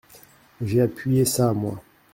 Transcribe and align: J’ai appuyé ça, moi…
J’ai 0.63 0.81
appuyé 0.81 1.25
ça, 1.25 1.53
moi… 1.53 1.79